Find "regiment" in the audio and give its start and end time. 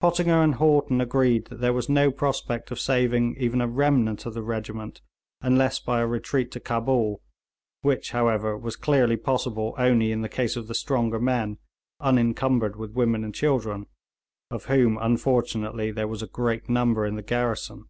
4.42-5.00